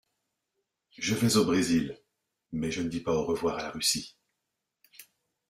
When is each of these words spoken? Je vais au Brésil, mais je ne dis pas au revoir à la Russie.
Je 0.97 1.13
vais 1.13 1.37
au 1.37 1.45
Brésil, 1.45 1.95
mais 2.51 2.71
je 2.71 2.81
ne 2.81 2.89
dis 2.89 3.01
pas 3.01 3.13
au 3.15 3.23
revoir 3.23 3.59
à 3.59 3.61
la 3.61 3.69
Russie. 3.69 4.17